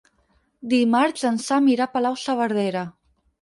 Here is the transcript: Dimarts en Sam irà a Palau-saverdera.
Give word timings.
Dimarts 0.71 1.25
en 1.31 1.37
Sam 1.49 1.69
irà 1.75 1.87
a 1.89 1.93
Palau-saverdera. 1.99 2.83